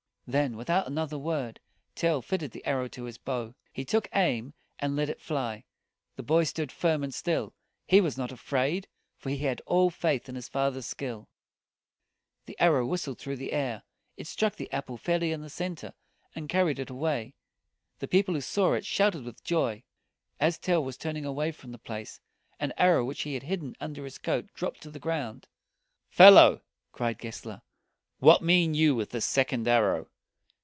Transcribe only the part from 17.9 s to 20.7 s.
The people who saw it shouted with joy. As